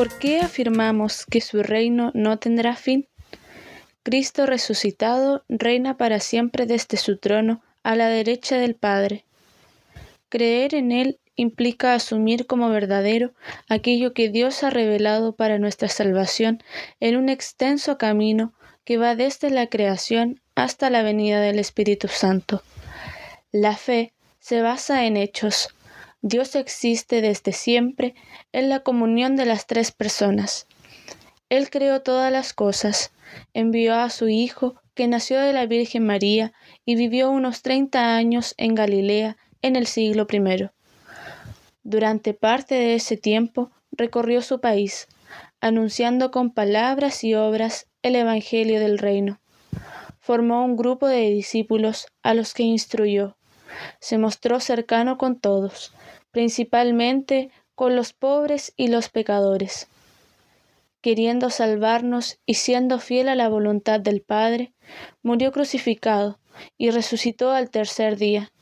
[0.00, 3.06] ¿Por qué afirmamos que su reino no tendrá fin?
[4.02, 9.26] Cristo resucitado reina para siempre desde su trono a la derecha del Padre.
[10.30, 13.34] Creer en Él implica asumir como verdadero
[13.68, 16.62] aquello que Dios ha revelado para nuestra salvación
[16.98, 18.54] en un extenso camino
[18.86, 22.62] que va desde la creación hasta la venida del Espíritu Santo.
[23.52, 25.74] La fe se basa en hechos.
[26.22, 28.14] Dios existe desde siempre
[28.52, 30.66] en la comunión de las tres personas.
[31.48, 33.12] Él creó todas las cosas,
[33.54, 36.52] envió a su Hijo, que nació de la Virgen María
[36.84, 40.68] y vivió unos treinta años en Galilea en el siglo I.
[41.82, 45.08] Durante parte de ese tiempo recorrió su país,
[45.60, 49.40] anunciando con palabras y obras el Evangelio del Reino.
[50.20, 53.36] Formó un grupo de discípulos a los que instruyó.
[53.98, 55.92] Se mostró cercano con todos,
[56.30, 59.88] principalmente con los pobres y los pecadores.
[61.00, 64.72] Queriendo salvarnos y siendo fiel a la voluntad del Padre,
[65.22, 66.38] murió crucificado
[66.76, 68.52] y resucitó al tercer día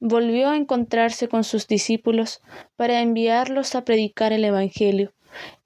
[0.00, 2.40] volvió a encontrarse con sus discípulos
[2.76, 5.12] para enviarlos a predicar el Evangelio,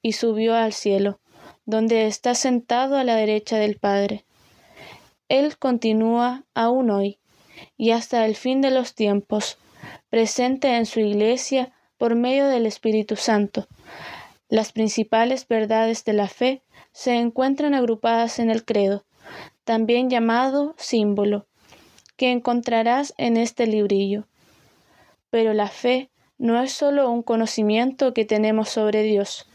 [0.02, 1.20] y subió al cielo,
[1.64, 4.26] donde está sentado a la derecha del Padre.
[5.28, 7.18] Él continúa aún hoy,
[7.76, 9.58] y hasta el fin de los tiempos,
[10.10, 13.66] presente en su iglesia por medio del Espíritu Santo.
[14.48, 19.04] Las principales verdades de la fe se encuentran agrupadas en el credo,
[19.64, 21.46] también llamado símbolo,
[22.16, 24.26] que encontrarás en este librillo.
[25.30, 29.48] Pero la fe no es solo un conocimiento que tenemos sobre Dios,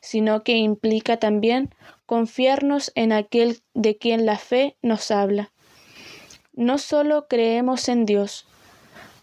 [0.00, 1.74] sino que implica también
[2.06, 5.52] confiarnos en aquel de quien la fe nos habla.
[6.56, 8.46] No solo creemos en Dios,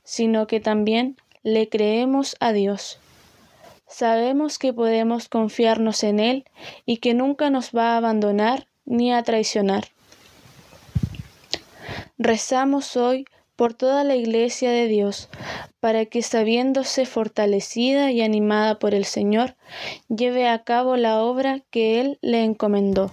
[0.04, 3.00] sino que también le creemos a Dios.
[3.88, 6.46] Sabemos que podemos confiarnos en Él
[6.86, 9.86] y que nunca nos va a abandonar ni a traicionar.
[12.20, 13.26] Rezamos hoy
[13.56, 15.30] por toda la Iglesia de Dios,
[15.80, 19.56] para que sabiéndose fortalecida y animada por el Señor,
[20.08, 23.12] lleve a cabo la obra que Él le encomendó.